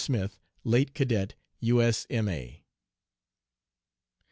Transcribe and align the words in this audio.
SMITH, 0.03 0.39
"Late 0.63 0.95
Cadet 0.95 1.35
U.S.M.A." 1.59 2.63